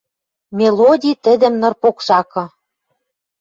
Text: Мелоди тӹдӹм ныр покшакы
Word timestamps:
Мелоди 0.57 1.11
тӹдӹм 1.23 1.53
ныр 1.61 1.73
покшакы 1.81 2.43